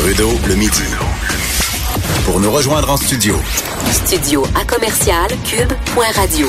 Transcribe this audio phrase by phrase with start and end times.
[0.00, 0.82] Trudeau le midi.
[2.24, 3.34] Pour nous rejoindre en studio.
[3.92, 6.46] Studio à commercial cube.radio.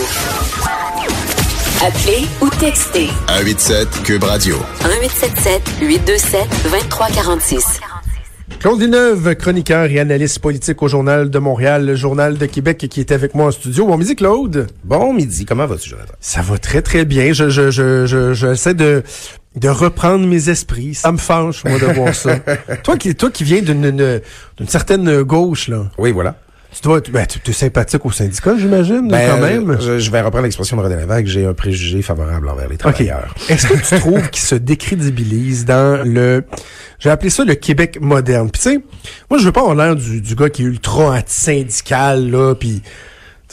[1.85, 4.55] Appelez ou textez 187 Cube Radio.
[4.85, 7.81] 1877 827 2346.
[8.61, 13.01] Claude Villeneuve, chroniqueur et analyste politique au Journal de Montréal, le Journal de Québec, qui
[13.01, 13.85] est avec moi en studio.
[13.85, 14.67] Bon midi, Claude.
[14.85, 15.43] Bon midi.
[15.43, 16.13] Comment vas-tu, Jonathan?
[16.21, 17.33] Ça va très, très bien.
[17.33, 19.03] Je, je, je, je, j'essaie de,
[19.55, 20.95] de reprendre mes esprits.
[20.95, 22.37] Ça me fâche, moi, de voir ça.
[22.83, 25.89] toi qui, toi qui viens d'une, d'une certaine gauche, là.
[25.97, 26.35] Oui, voilà.
[26.73, 29.77] Tu dois, ben, tu es sympathique au syndicat, j'imagine, Ben, quand même.
[29.81, 31.25] Je, je vais reprendre l'expression de René Lévesque.
[31.25, 33.35] J'ai un préjugé favorable envers les travailleurs.
[33.49, 36.45] Est-ce que tu trouves qu'il se décrédibilise dans le...
[36.99, 38.49] J'ai appelé ça le Québec moderne?
[38.49, 38.79] Puis tu sais,
[39.29, 42.81] moi, je veux pas avoir l'air du, du gars qui est ultra anti-syndical, là, puis...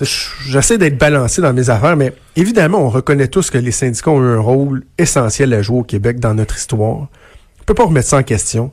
[0.04, 4.22] J'essaie d'être balancé dans mes affaires, mais évidemment, on reconnaît tous que les syndicats ont
[4.22, 7.08] eu un rôle essentiel à jouer au Québec dans notre histoire.
[7.60, 8.70] On peut pas remettre ça en question.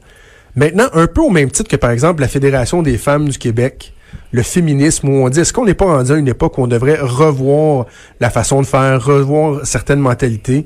[0.56, 3.94] Maintenant, un peu au même titre que, par exemple, la Fédération des femmes du Québec,
[4.32, 6.68] le féminisme, où on dit, est-ce qu'on n'est pas rendu à une époque où on
[6.68, 7.88] devrait revoir
[8.20, 10.66] la façon de faire, revoir certaines mentalités?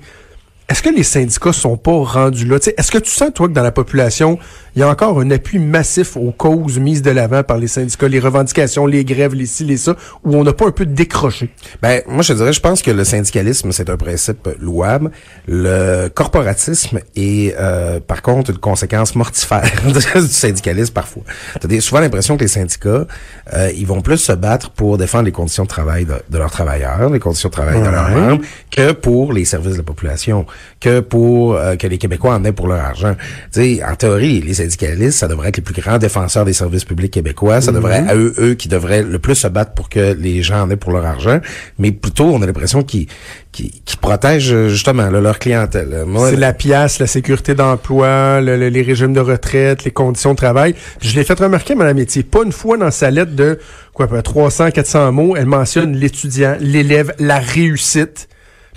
[0.70, 2.58] Est-ce que les syndicats sont pas rendus là?
[2.78, 4.38] Est-ce que tu sens, toi, que dans la population,
[4.76, 8.08] il y a encore un appui massif aux causes mises de l'avant par les syndicats,
[8.08, 11.50] les revendications, les grèves, les ci, les ça, où on n'a pas un peu décroché?
[11.82, 15.10] Ben, moi, je dirais, je pense que le syndicalisme, c'est un principe louable.
[15.48, 21.24] Le corporatisme est, euh, par contre, une conséquence mortifère du syndicalisme parfois.
[21.60, 23.08] T'as souvent l'impression que les syndicats,
[23.54, 26.52] euh, ils vont plus se battre pour défendre les conditions de travail de, de leurs
[26.52, 30.46] travailleurs, les conditions de travail de leurs membres, que pour les services de la population,
[30.80, 33.16] que pour euh, que les Québécois en aient pour leur argent.
[33.54, 36.86] Tu sais, en théorie, les syndicalistes, ça devrait être les plus grands défenseurs des services
[36.86, 37.62] publics québécois.
[37.62, 40.42] Ça devrait être à eux, eux qui devraient le plus se battre pour que les
[40.44, 41.40] gens en aient pour leur argent.
[41.78, 43.08] Mais plutôt, on a l'impression qu'ils
[43.52, 46.04] qu'ils qu'ils protègent justement là, leur clientèle.
[46.30, 50.38] C'est la pièce, la sécurité d'emploi, le- le- les régimes de retraite, les conditions de
[50.38, 50.76] travail.
[51.00, 53.60] Puis je l'ai fait remarquer, Mme Métier, pas une fois dans sa lettre de
[53.94, 58.28] quoi, à peu près 300, 400 mots, elle mentionne l'étudiant, l'élève, la réussite,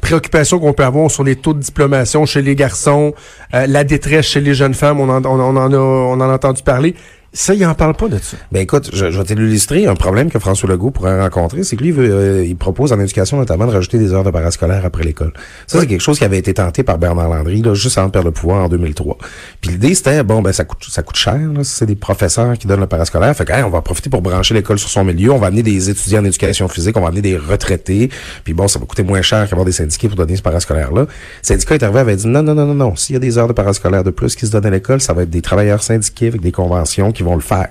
[0.03, 3.15] préoccupation qu'on peut avoir sur les taux de diplomation chez les garçons,
[3.55, 6.21] euh, la détresse chez les jeunes femmes, on en, on, on en a, on en
[6.21, 6.95] a entendu parler.
[7.35, 8.37] Ça, il en parle pas de ça.
[8.53, 11.83] Ben écoute, je, je vais t'illustrer un problème que François Legault pourrait rencontrer, c'est que
[11.83, 14.85] lui, il, veut, euh, il propose en éducation notamment de rajouter des heures de parascolaire
[14.85, 15.33] après l'école.
[15.67, 18.13] Ça, c'est quelque chose qui avait été tenté par Bernard Landry, là, juste avant de
[18.13, 19.17] perdre le pouvoir en 2003.
[19.63, 22.59] Puis l'idée, c'était, bon, ben ça coûte ça coûte cher, là, si c'est des professeurs
[22.59, 23.35] qui donnent le parascolaire.
[23.35, 25.63] Fait que, hey, on va profiter pour brancher l'école sur son milieu, on va amener
[25.63, 28.11] des étudiants en éducation physique, on va amener des retraités,
[28.45, 31.03] puis bon, ça va coûter moins cher qu'avoir des syndiqués pour donner ce parascolaire-là.
[31.03, 31.09] Le
[31.41, 33.49] syndicat est arrivé avait dit, non, non, non, non, non, s'il y a des heures
[33.49, 36.27] de parascolaire de plus qui se donnent à l'école, ça va être des travailleurs syndiqués
[36.27, 37.69] avec des conventions qui vont le faire.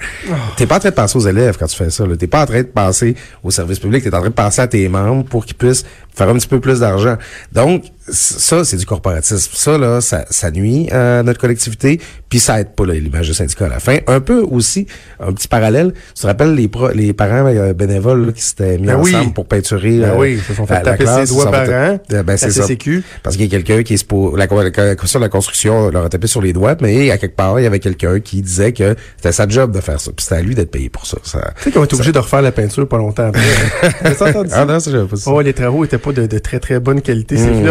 [0.57, 2.03] T'es pas en train de penser aux élèves quand tu fais ça.
[2.17, 4.03] T'es pas en train de penser au service public.
[4.03, 6.59] T'es en train de penser à tes membres pour qu'ils puissent faire un petit peu
[6.59, 7.17] plus d'argent.
[7.51, 9.51] Donc, ça, c'est du corporatisme.
[9.53, 11.99] Ça, là, ça, ça nuit à notre collectivité,
[12.29, 13.97] puis ça aide pas l'image du syndicat à la fin.
[14.07, 14.87] Un peu aussi,
[15.19, 18.77] un petit parallèle, tu te rappelles les, pro- les parents euh, bénévoles là, qui s'étaient
[18.77, 19.15] mis Ben oui.
[19.15, 21.35] ensemble pour peinturer Ben euh, oui, ils se sont fait la- la taper classe, ses
[21.35, 22.63] doigts par an, Euh, ben, la c'est ça.
[22.63, 23.03] CCQ.
[23.23, 26.05] Parce qu'il y a quelqu'un qui est pour la, la, la de la construction leur
[26.05, 28.71] a tapé sur les doigts, mais à quelque part, il y avait quelqu'un qui disait
[28.73, 30.11] que c'était sa job de faire ça.
[30.15, 31.17] Puis c'était à lui d'être payé pour ça.
[31.23, 33.41] ça Tu sais qu'on est obligé de refaire la peinture pas longtemps après.
[34.17, 34.25] Ça?
[34.53, 35.31] ah non, ça, pas ça.
[35.31, 37.37] Oh, les travaux étaient pas de, de très très bonne qualité.
[37.37, 37.69] C'est venu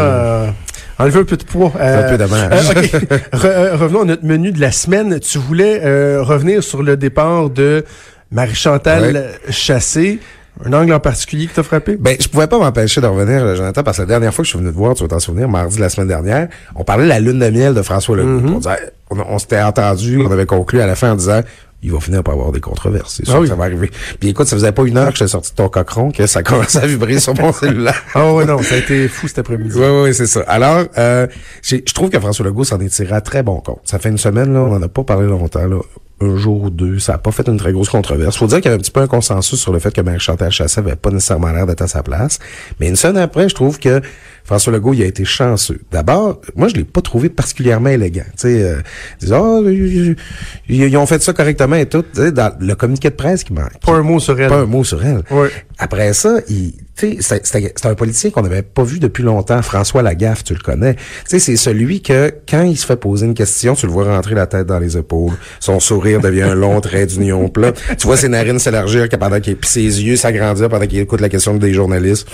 [0.98, 1.72] à enlever un peu de poids.
[1.80, 2.50] Un peu dommage.
[2.52, 2.82] euh.
[3.32, 5.18] Re- euh, revenons à notre menu de la semaine.
[5.20, 7.84] Tu voulais euh, revenir sur le départ de
[8.30, 9.30] Marie-Chantal.
[9.50, 10.18] Chassé.
[10.66, 11.96] Un angle en particulier qui t'a frappé?
[11.98, 14.46] Ben, je pouvais pas m'empêcher de revenir, euh, Jonathan, parce que la dernière fois que
[14.46, 16.84] je suis venu te voir, tu vas t'en souvenir, mardi de la semaine dernière, on
[16.84, 18.58] parlait de la lune de miel de François Legault.
[18.58, 18.86] Mm-hmm.
[19.10, 21.40] On on, on s'était entendu, on avait conclu à la fin en disant,
[21.82, 23.14] il va finir par avoir des controverses.
[23.16, 23.48] C'est sûr Ah que oui.
[23.48, 23.90] ça va arriver.
[24.18, 26.42] Puis écoute, ça faisait pas une heure que j'étais sorti de ton cochon que ça
[26.44, 28.02] commençait à vibrer sur mon cellulaire.
[28.14, 29.72] Oh ouais, non, ça a été fou cet après-midi.
[29.76, 30.40] Oui, oui, c'est ça.
[30.46, 31.26] Alors, euh,
[31.62, 33.80] je trouve que François Legault s'en est tiré à très bon compte.
[33.84, 35.78] Ça fait une semaine, là, on n'en a pas parlé longtemps, là.
[36.22, 38.36] Un jour ou deux, ça n'a pas fait une très grosse controverse.
[38.36, 40.50] Faut dire qu'il y avait un petit peu un consensus sur le fait que Marie-Chantal
[40.50, 42.38] Chassé avait pas nécessairement l'air d'être à sa place.
[42.78, 44.02] Mais une semaine après, je trouve que
[44.50, 45.78] François Legault, il a été chanceux.
[45.92, 48.24] D'abord, moi, je l'ai pas trouvé particulièrement élégant.
[48.32, 48.80] Tu sais, euh,
[49.22, 49.60] ils Ah,
[50.68, 52.04] ils, ont fait ça correctement et tout.
[52.16, 53.78] Dans le communiqué de presse qui manque.
[53.80, 54.48] Pas un mot sur elle.
[54.48, 55.22] Pas un mot sur elle.
[55.78, 59.62] Après ça, il, tu sais, c'est- un politicien qu'on n'avait pas vu depuis longtemps.
[59.62, 60.94] François Lagaffe, tu le connais.
[60.96, 64.02] Tu sais, c'est celui que, quand il se fait poser une question, tu le vois
[64.12, 65.34] rentrer la tête dans les épaules.
[65.60, 67.70] Son sourire devient un long trait d'union plat.
[67.96, 71.28] Tu vois ses narines s'élargir pendant qu'il, puis ses yeux s'agrandir pendant qu'il écoute la
[71.28, 72.26] question des journalistes.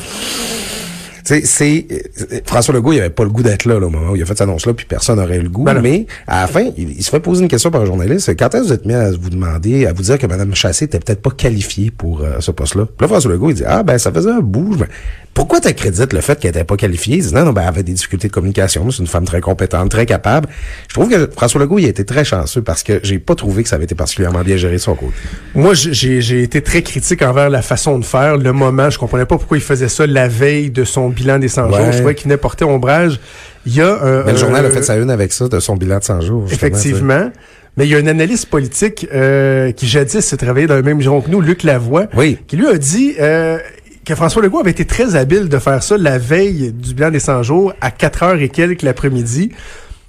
[1.28, 4.12] Sais, c'est euh, François Legault, il avait pas le goût d'être là, là, au moment
[4.12, 5.64] où il a fait cette annonce-là, puis personne n'aurait eu le goût.
[5.64, 8.37] Ben mais à la fin, il, il se fait poser une question par un journaliste.
[8.38, 10.84] Quand est-ce que vous êtes mis à vous demander, à vous dire que Mme Chassé
[10.87, 12.84] était peut-être pas qualifiée pour euh, ce poste-là?
[12.87, 14.75] Puis là, François Legault, il dit Ah ben ça faisait un bout.
[14.75, 14.87] Je me-
[15.34, 17.17] Pourquoi tu accrédites le fait qu'elle était pas qualifiée?
[17.19, 18.90] Il dit non, non, ben elle avait des difficultés de communication.
[18.90, 20.49] C'est une femme très compétente, très capable.
[20.88, 23.62] Je trouve que François Legault, il a été très chanceux parce que j'ai pas trouvé
[23.62, 25.12] que ça avait été particulièrement bien géré de son côté.
[25.55, 28.88] Moi, j'ai j'ai été très critique envers la façon de faire, le moment.
[28.90, 31.92] Je comprenais pas pourquoi il faisait ça la veille de son bilan des 100 jours.
[31.92, 33.18] Je trouvais qu'il venait porter ombrage.
[33.66, 34.22] Il y a un...
[34.24, 36.20] Mais le un- journal a fait sa une avec ça, de son bilan de 100
[36.20, 36.44] jours.
[36.50, 37.30] Effectivement.
[37.76, 41.00] Mais il y a un analyste politique euh, qui jadis s'est travaillé dans le même
[41.00, 42.38] giron que nous, Luc Lavoie, Oui.
[42.46, 43.58] qui lui a dit euh,
[44.06, 47.18] que François Legault avait été très habile de faire ça la veille du bilan des
[47.20, 49.50] 100 jours à 4 heures et quelques l'après-midi.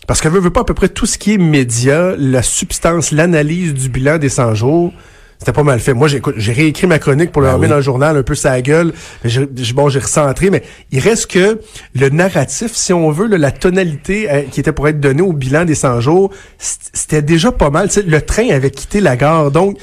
[0.08, 3.12] Parce que veut, veut pas à peu près tout ce qui est média, la substance,
[3.12, 4.94] l'analyse du bilan des 100 jours,
[5.40, 5.94] c'était pas mal fait.
[5.94, 7.70] Moi, j'ai réécrit ma chronique pour le Ben remettre oui.
[7.72, 8.92] dans le journal, un peu sa gueule.
[9.24, 11.60] Mais j'ai- j'ai- bon, j'ai recentré, mais il reste que
[11.94, 15.34] le narratif, si on veut, là, la tonalité euh, qui était pour être donnée au
[15.34, 17.88] bilan des 100 jours, c'était déjà pas mal.
[18.06, 19.78] Le train avait quitté la gare, donc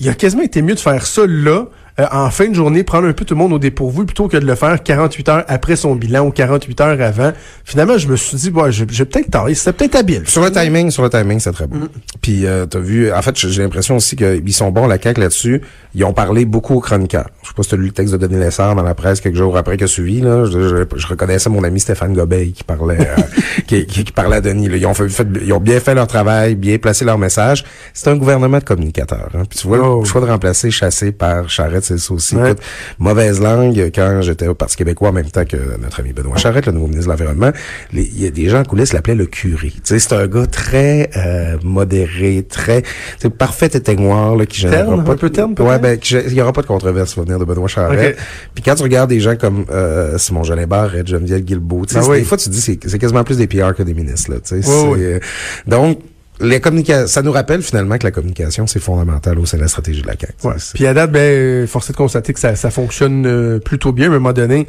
[0.00, 1.66] il a quasiment été mieux de faire ça là,
[1.98, 4.36] euh, en fin de journée, prendre un peu tout le monde au dépourvu, plutôt que
[4.36, 7.32] de le faire 48 heures après son bilan ou 48 heures avant.
[7.64, 10.28] Finalement, je me suis dit, ouais, j'ai peut-être tort, c'était peut-être habile.
[10.28, 11.78] Sur le timing, sur le timing, c'est très bon.
[11.78, 11.88] Mm.
[12.20, 15.20] Puis euh, t'as vu, en fait, j'ai j'ai l'impression aussi qu'ils sont bons la CAQ
[15.20, 15.62] là-dessus.
[15.94, 17.30] Ils ont parlé beaucoup aux chroniqueurs.
[17.46, 19.36] Je sais pas si t'as lu le texte de Denis Lessard dans la presse quelques
[19.36, 20.20] jours après que a suivi.
[20.20, 23.22] Là, je, je- je reconnaissais mon ami Stéphane Gobeil qui parlait, euh,
[23.68, 24.68] qui, qui- qui parlait à Denis.
[24.68, 24.76] là.
[24.76, 27.64] Ils ont fait, fait- ils ont bien fait leur travail, bien placé leur message.
[27.94, 29.28] C'est un gouvernement de communicateurs.
[29.34, 29.42] Hein.
[29.48, 30.00] Puis tu vois, Oh.
[30.00, 32.34] le choix de remplacer Chassé par Charette, c'est ça aussi.
[32.34, 32.50] Ouais.
[32.50, 32.62] Écoute,
[32.98, 36.66] mauvaise langue quand j'étais au Parti québécois en même temps que notre ami Benoît Charette,
[36.66, 37.52] le nouveau ministre de l'Environnement.
[37.92, 39.68] Il y a des gens en coulisses l'appelaient le curé.
[39.70, 42.82] Tu sais, c'est un gars très euh, modéré, très
[43.18, 45.60] c'est parfait éteignoir là, qui Terne, pas un peu peut-être?
[45.60, 48.16] Ouais, ben il y aura pas de controverse de Benoît Charette.
[48.54, 52.00] Puis quand tu regardes des gens comme euh, Simon Jolin Barrette, Geneviève Guilbeault, tu sais,
[52.00, 52.18] Ben oui.
[52.18, 54.36] des fois tu te dis c'est c'est quasiment plus des PR que des ministres là,
[54.38, 54.54] tu sais.
[54.56, 54.98] Oui, c'est, oui.
[55.04, 55.18] euh,
[55.66, 56.00] donc
[56.38, 59.68] les communica- ça nous rappelle finalement que la communication c'est fondamental au sein de la
[59.68, 60.34] stratégie de la CAQ.
[60.44, 60.54] Ouais.
[60.74, 64.08] Puis à date, ben, force est de constater que ça, ça fonctionne euh, plutôt bien.
[64.08, 64.66] Mais à un moment donné,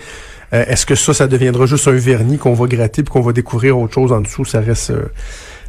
[0.54, 3.34] euh, est-ce que ça, ça deviendra juste un vernis qu'on va gratter puis qu'on va
[3.34, 4.46] découvrir autre chose en dessous?
[4.46, 4.92] Ça reste...
[4.92, 5.08] euh,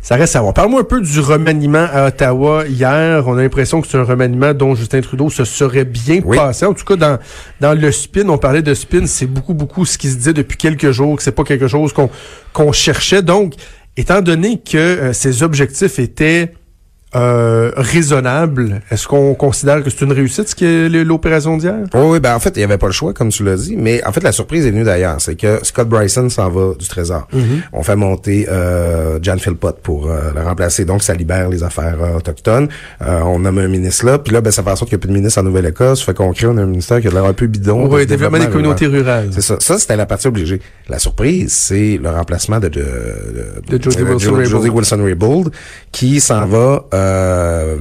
[0.03, 0.55] ça reste à voir.
[0.55, 3.27] Parle-moi un peu du remaniement à Ottawa hier.
[3.27, 6.37] On a l'impression que c'est un remaniement dont Justin Trudeau se serait bien Oui.
[6.37, 6.65] passé.
[6.67, 7.19] En tout cas, dans,
[7.61, 10.56] dans le spin, on parlait de spin, c'est beaucoup, beaucoup ce qui se dit depuis
[10.56, 12.09] quelques jours, que c'est pas quelque chose qu'on
[12.53, 13.23] qu'on cherchait.
[13.23, 13.55] Donc,
[13.97, 16.55] étant donné que euh, ses objectifs étaient
[17.14, 21.76] euh, raisonnables, est-ce qu'on considère que c'est une réussite, ce qui est l'opération d'hier?
[21.94, 23.76] Oui, oui, ben en fait, il n'y avait pas le choix, comme tu l'as dit,
[23.76, 25.16] mais en fait, la surprise est venue d'ailleurs.
[25.20, 27.26] C'est que Scott Bryson s'en va du Trésor.
[27.72, 30.84] On fait monter euh, Jan Philpott pour euh, le remplacer.
[30.84, 32.69] Donc, ça libère les affaires euh, autochtones.
[33.02, 35.00] Euh, on nomme un ministre là, puis là, ben, ça fait en sorte qu'il n'y
[35.00, 36.02] a plus de ministre en Nouvelle-Écosse.
[36.02, 37.87] Fait qu'on crée un ministère qui a l'air un peu bidon.
[37.90, 39.28] Oui, de développement des communautés rurales.
[39.32, 39.56] C'est ça.
[39.61, 40.61] Ça, c'était la partie obligée.
[40.88, 42.84] La surprise, c'est le remplacement de, de,
[43.69, 44.70] De Jody Jo- Wilson-Raybould.
[44.75, 45.52] Wilson-Raybould,
[45.93, 47.77] qui s'en va euh,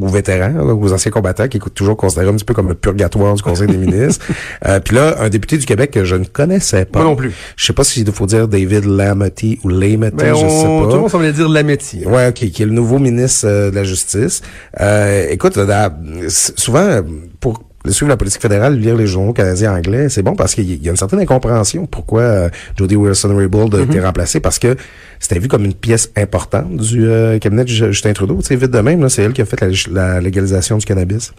[0.00, 2.74] aux vétérans, là, aux anciens combattants, qui est toujours considéré un petit peu comme le
[2.74, 4.24] purgatoire du Conseil des ministres.
[4.66, 6.98] Euh, Puis là, un député du Québec que je ne connaissais pas.
[7.00, 7.32] Moi non plus.
[7.56, 10.82] Je sais pas s'il faut dire David Lamotti ou Lamotti, Ben, je on, sais tout
[10.82, 10.96] le pas.
[10.96, 12.04] monde semblait dire Lametti.
[12.04, 14.42] Ouais, ok, qui est le nouveau ministre euh, de la Justice.
[14.80, 15.96] Euh, écoute, là,
[16.28, 17.00] souvent,
[17.40, 20.88] pour suivre la politique fédérale, lire les journaux canadiens anglais, c'est bon parce qu'il y
[20.88, 24.76] a une certaine incompréhension pourquoi euh, Jody Wilson-Raybould a été remplacée parce que
[25.20, 28.40] c'était vu comme une pièce importante du euh, cabinet de Ju- Justin Trudeau.
[28.42, 31.32] Sais, vite de même, là, c'est elle qui a fait la, la légalisation du cannabis.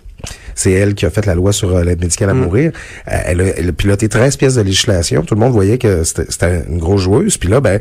[0.55, 2.71] C'est elle qui a fait la loi sur euh, l'aide médicale à mourir.
[3.07, 5.21] Euh, elle, a, elle a piloté 13 pièces de législation.
[5.23, 7.37] Tout le monde voyait que c'était une grosse joueuse.
[7.37, 7.79] Puis là, ben,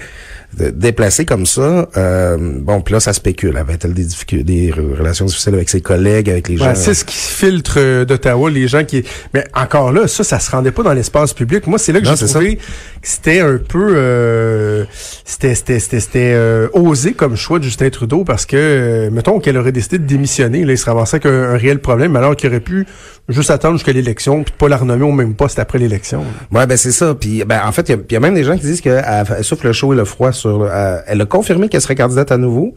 [0.57, 3.57] de- déplacée comme ça, euh, bon, puis là, ça spécule.
[3.57, 6.75] Avait-elle des, difficultés, des re- relations difficiles avec ses collègues, avec les gens?
[6.75, 9.05] C'est ce qui filtre euh, d'Ottawa, les gens qui...
[9.35, 11.67] Mais encore là, ça, ça se rendait pas dans l'espace public.
[11.67, 12.59] Moi, c'est là que j'ai trouvé
[13.03, 13.93] c'était un peu...
[13.97, 14.85] euh,
[15.25, 19.41] c'était c'était c'était c'était, euh, osé comme choix de Justin Trudeau parce que, euh, mettons
[19.41, 22.49] qu'elle aurait décidé de démissionner, là, il se ramassait avec un, réel problème, alors qu'il
[22.51, 22.87] aurait pu
[23.29, 26.25] juste attendre jusqu'à l'élection puis pas la renommer au même poste après l'élection.
[26.53, 27.15] Ouais, ben c'est ça.
[27.15, 29.67] Puis ben en fait, il y a- même des gens qui disent qu'elle elle souffle
[29.67, 30.63] le chaud et le froid sur.
[30.63, 32.75] euh, elle a confirmé qu'elle serait candidate à nouveau.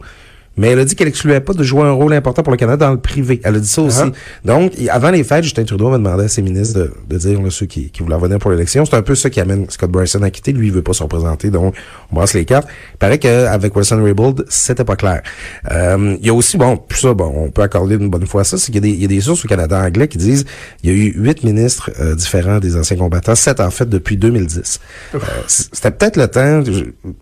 [0.56, 2.86] Mais elle a dit qu'elle excluait pas de jouer un rôle important pour le Canada
[2.86, 3.40] dans le privé.
[3.42, 4.00] Elle a dit ça aussi.
[4.02, 4.10] Ah.
[4.44, 7.50] Donc, avant les fêtes, Justin Trudeau avait demandé à ses ministres de, de dire là,
[7.50, 8.84] ceux qui, qui voulaient revenir pour l'élection.
[8.84, 10.52] C'est un peu ça qui amène Scott Bryson à quitter.
[10.52, 11.74] Lui, il veut pas se représenter, donc
[12.10, 12.68] on brasse les cartes.
[12.94, 15.22] Il paraît qu'avec Wilson Raybould, c'était pas clair.
[15.70, 18.44] Euh, il y a aussi, bon, plus ça, bon, on peut accorder une bonne fois
[18.44, 20.18] ça, c'est qu'il y, a des- il y a des sources au Canada anglais qui
[20.18, 20.44] disent
[20.82, 24.16] il y a eu huit ministres euh, différents des anciens combattants, sept en fait depuis
[24.18, 24.80] 2010.
[25.14, 26.62] Euh, c'était peut-être le temps,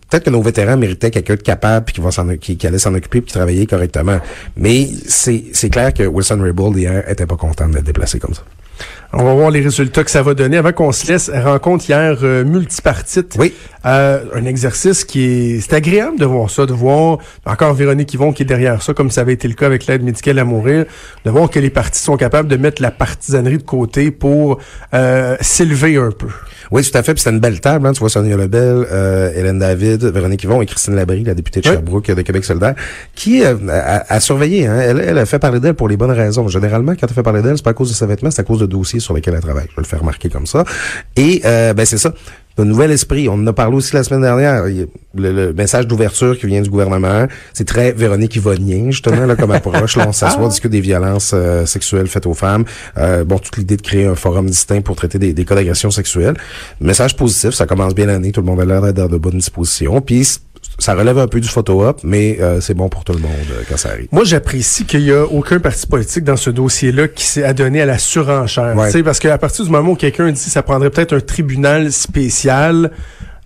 [0.09, 3.20] peut-être que nos vétérans méritaient quelqu'un de capable puis qui, va qui allait s'en occuper
[3.25, 4.19] travaillait correctement.
[4.57, 8.43] Mais c'est, clair que Wilson Raybould hier était pas content d'être déplacé comme ça.
[9.13, 10.57] On va voir les résultats que ça va donner.
[10.57, 13.35] Avant qu'on se laisse, rencontre hier euh, multipartite.
[13.37, 13.53] Oui.
[13.85, 15.59] Euh, un exercice qui est...
[15.59, 19.11] C'est agréable de voir ça, de voir encore Véronique Yvon qui est derrière ça, comme
[19.11, 20.85] ça avait été le cas avec l'aide médicale à mourir,
[21.25, 24.59] de voir que les partis sont capables de mettre la partisanerie de côté pour
[24.93, 26.27] euh, s'élever un peu.
[26.69, 27.13] Oui, tout à fait.
[27.13, 27.87] Puis c'était une belle table.
[27.87, 27.91] Hein.
[27.91, 31.67] Tu vois Sonia Lebel, euh, Hélène David, Véronique Yvon et Christine Labrie, la députée de
[31.67, 31.75] Oui.
[31.75, 32.75] Sherbrooke de Québec solidaire,
[33.13, 34.67] qui euh, a, a surveillé.
[34.67, 34.79] Hein.
[34.79, 36.47] Elle, elle a fait parler d'elle pour les bonnes raisons.
[36.47, 38.45] Généralement, quand elle fait parler d'elle, c'est pas à cause de ses vêtements, c'est à
[38.45, 39.67] cause de dossiers sur lesquels elle travaille.
[39.69, 40.63] Je vais le faire remarquer comme ça.
[41.15, 42.13] Et euh, ben c'est ça.
[42.57, 43.29] Un nouvel esprit.
[43.29, 44.65] On en a parlé aussi la semaine dernière.
[44.65, 44.87] Le,
[45.31, 49.95] le message d'ouverture qui vient du gouvernement, c'est très Véronique Yvonien, justement, là, comme approche.
[49.95, 52.65] Là, on s'assoit, on discute des violences euh, sexuelles faites aux femmes.
[52.97, 55.91] Euh, bon, toute l'idée de créer un forum distinct pour traiter des, des cas d'agression
[55.91, 56.35] sexuelle.
[56.81, 59.37] Message positif, ça commence bien l'année, tout le monde a l'air d'être dans de bonnes
[59.37, 60.01] dispositions.
[60.01, 60.39] Puis
[60.81, 63.61] ça relève un peu du photo-op, mais euh, c'est bon pour tout le monde euh,
[63.69, 64.07] quand ça arrive.
[64.11, 67.85] Moi, j'apprécie qu'il y a aucun parti politique dans ce dossier-là qui s'est adonné à
[67.85, 68.75] la surenchère.
[68.75, 68.87] Ouais.
[68.87, 71.19] Tu sais, Parce qu'à partir du moment où quelqu'un dit que ça prendrait peut-être un
[71.19, 72.91] tribunal spécial,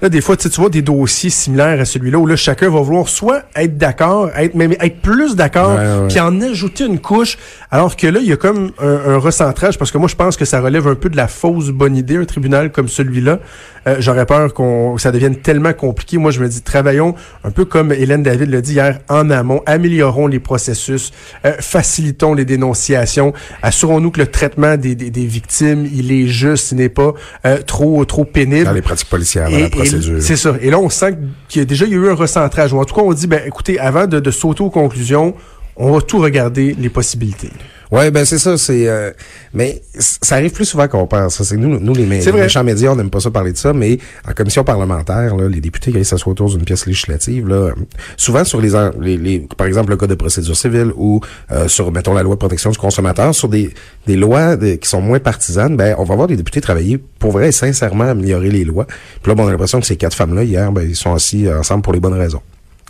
[0.06, 3.10] là, des fois, tu vois des dossiers similaires à celui-là où là, chacun va vouloir
[3.10, 7.38] soit être d'accord, être même être plus d'accord, puis en ajouter une couche,
[7.72, 10.38] alors que là, il y a comme un, un recentrage, parce que moi, je pense
[10.38, 13.40] que ça relève un peu de la fausse bonne idée, un tribunal comme celui-là.
[13.88, 16.18] Euh, J'aurais peur qu'on que ça devienne tellement compliqué.
[16.18, 19.62] Moi, je me dis, travaillons un peu comme Hélène David l'a dit hier, en amont,
[19.66, 21.12] améliorons les processus,
[21.46, 26.72] euh, facilitons les dénonciations, assurons-nous que le traitement des, des, des victimes, il est juste,
[26.72, 27.14] il n'est pas
[27.46, 28.66] euh, trop trop pénible.
[28.66, 29.86] Dans les pratiques policières, dans Et- la et
[30.22, 30.56] C'est ça.
[30.62, 32.74] Et là, on sent qu'il y a déjà eu un recentrage.
[32.74, 35.36] Ou en tout cas, on dit, ben, écoutez, avant de, de sauter aux conclusions,
[35.76, 37.52] on va tout regarder les possibilités.
[37.92, 39.12] Ouais, ben c'est ça, c'est euh,
[39.54, 41.36] mais ça arrive plus souvent qu'on pense.
[41.36, 41.44] ça.
[41.44, 42.06] C'est nous, nous les,
[42.42, 45.62] méchants médias, on n'aime pas ça parler de ça, mais en commission parlementaire, là, les
[45.62, 47.72] députés qui s'assoient autour d'une pièce législative, là,
[48.18, 51.92] souvent sur les, les, les- par exemple le code de procédure civile ou euh, sur
[51.92, 53.74] mettons la loi de protection du consommateur, sur des,
[54.08, 57.32] des lois de- qui sont moins partisanes, ben on va voir les députés travailler pour
[57.32, 58.86] vrai et sincèrement améliorer les lois.
[59.22, 61.48] Puis là, bon, on a l'impression que ces quatre femmes-là hier, ben ils sont assis
[61.52, 62.42] ensemble pour les bonnes raisons.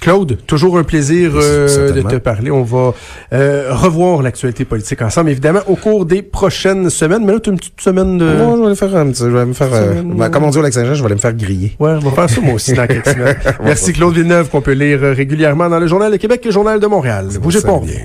[0.05, 2.51] Claude, toujours un plaisir euh, de te parler.
[2.51, 2.93] On va
[3.33, 7.25] euh, revoir l'actualité politique ensemble, évidemment, au cours des prochaines semaines.
[7.25, 8.25] Mais là, tu as une petite semaine de...
[8.25, 10.51] Moi, je vais aller faire un petit, je vais me faire, euh, ben, comme on
[10.51, 11.75] dit au Lac-Saint-Jean, je vais aller me faire griller.
[11.79, 13.35] Ouais, on va faire ça moi aussi dans quelques semaines.
[13.63, 16.53] Merci Claude Villeneuve, qu'on peut lire euh, régulièrement dans le Journal de Québec et le
[16.53, 17.29] Journal de Montréal.
[17.41, 18.01] Bougez pas, revient.